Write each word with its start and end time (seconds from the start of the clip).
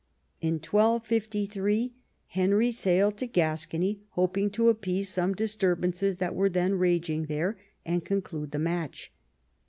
In 0.41 0.55
1 0.55 0.61
253 1.01 1.93
Henry 2.29 2.71
sailed 2.71 3.17
to 3.17 3.27
Gascony, 3.27 4.01
hoping 4.13 4.49
to 4.49 4.69
appease 4.69 5.09
some 5.09 5.35
disturbances 5.35 6.17
that 6.17 6.33
were 6.33 6.49
then 6.49 6.73
raging 6.73 7.25
there, 7.27 7.55
and 7.85 8.03
conclude 8.03 8.49
the 8.49 8.57
match. 8.57 9.13